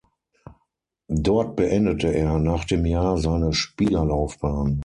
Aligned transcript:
Dort 1.25 1.55
beendete 1.55 2.07
er 2.07 2.39
nach 2.39 2.65
dem 2.65 2.87
Jahr 2.87 3.19
seine 3.19 3.53
Spielerlaufbahn. 3.53 4.79